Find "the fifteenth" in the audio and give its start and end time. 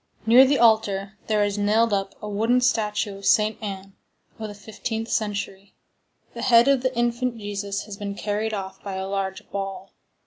4.47-5.09